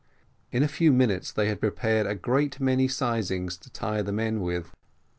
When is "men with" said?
4.11-4.73